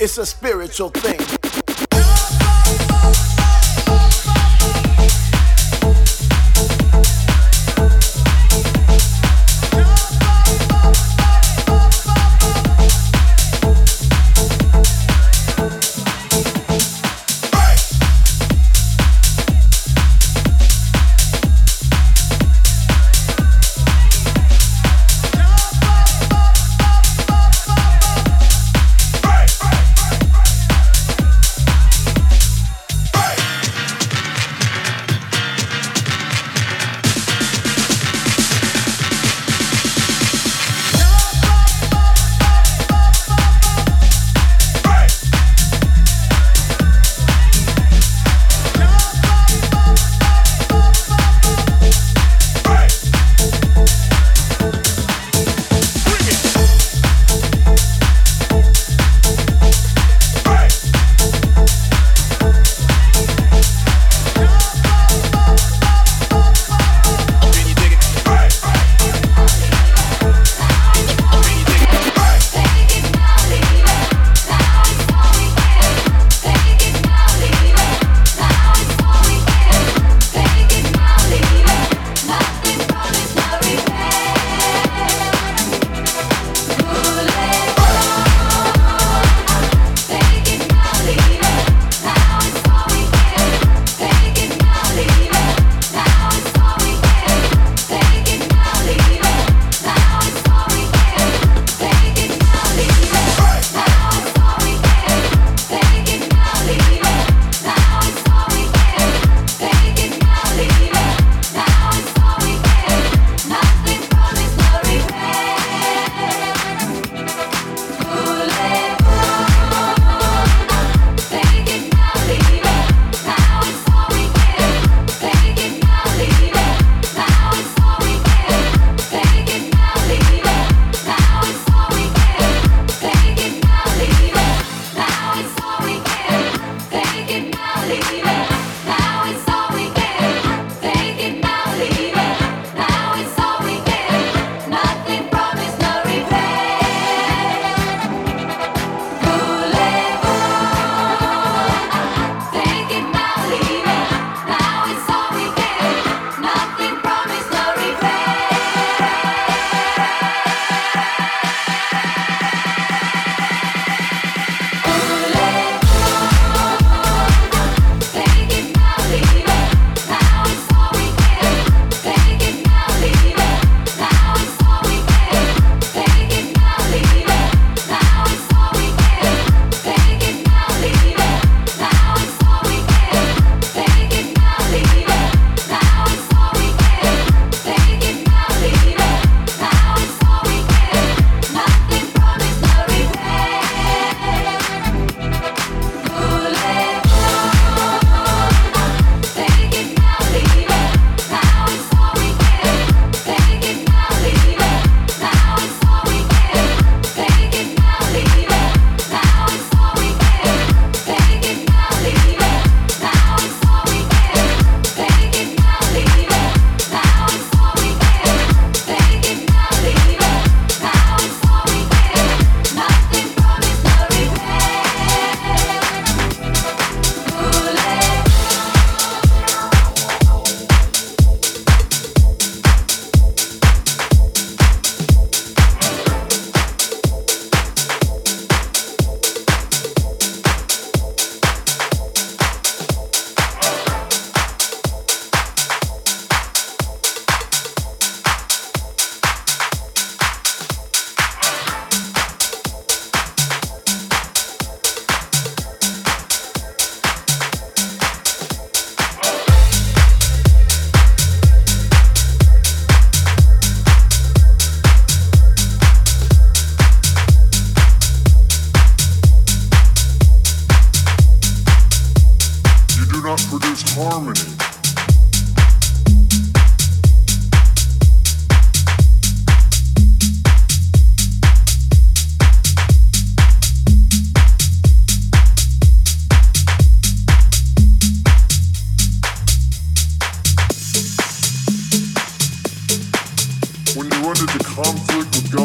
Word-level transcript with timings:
It's 0.00 0.16
a 0.16 0.24
spiritual 0.24 0.88
thing. 0.88 1.29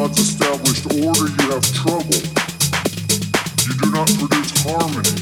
not 0.07 0.19
established 0.19 0.85
order, 1.01 1.25
you 1.25 1.45
have 1.49 1.65
trouble. 1.73 2.21
You 3.65 3.73
do 3.73 3.89
not 3.89 4.05
produce 4.21 4.53
harmony. 4.61 5.17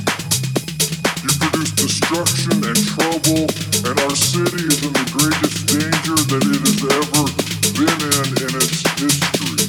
You 1.24 1.32
produce 1.40 1.72
destruction 1.72 2.60
and 2.68 2.76
trouble, 2.92 3.48
and 3.88 3.96
our 4.04 4.16
city 4.16 4.68
is 4.68 4.84
in 4.84 4.92
the 4.92 5.08
greatest 5.16 5.72
danger 5.72 6.20
that 6.20 6.44
it 6.44 6.62
has 6.68 6.84
ever 7.00 7.24
been 7.80 8.00
in 8.12 8.28
in 8.44 8.52
its 8.60 8.84
history. 9.00 9.64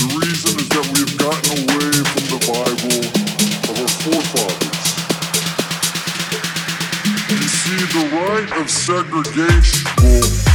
The 0.00 0.08
reason 0.24 0.56
is 0.56 0.68
that 0.72 0.86
we 0.96 1.04
have 1.04 1.16
gotten 1.20 1.68
away 1.68 1.92
from 2.00 2.24
the 2.32 2.40
Bible 2.48 3.04
of 3.68 3.76
our 3.76 3.92
forefathers. 4.00 4.88
You 7.28 7.44
see, 7.44 7.80
the 7.92 8.04
right 8.24 8.50
of 8.56 8.70
segregation 8.70 10.45